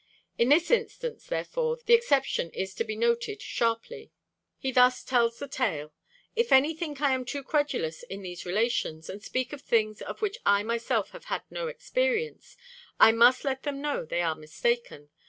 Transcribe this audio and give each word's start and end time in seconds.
In 0.35 0.49
this 0.49 0.71
instance, 0.71 1.27
therefore, 1.27 1.77
the 1.85 1.93
exception 1.93 2.49
is 2.53 2.73
to 2.73 2.83
be 2.83 2.95
noted 2.95 3.39
sharply. 3.39 4.11
He 4.57 4.71
thus 4.71 5.03
tells 5.03 5.37
the 5.37 5.47
tale: 5.47 5.93
'If 6.35 6.51
any 6.51 6.73
think 6.75 7.01
I 7.01 7.13
am 7.13 7.23
too 7.23 7.43
credulous 7.43 8.01
in 8.01 8.23
these 8.23 8.43
relations, 8.43 9.11
and 9.11 9.21
speak 9.21 9.53
of 9.53 9.61
things 9.61 10.01
of 10.01 10.23
which 10.23 10.39
I 10.43 10.63
myself 10.63 11.11
have 11.11 11.25
had 11.25 11.43
no 11.51 11.67
experience, 11.67 12.57
I 12.99 13.11
must 13.11 13.45
let 13.45 13.61
them 13.61 13.79
know 13.79 14.03
they 14.03 14.23
are 14.23 14.33
mistaken. 14.33 15.11